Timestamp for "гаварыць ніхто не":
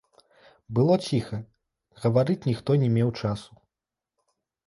2.05-2.89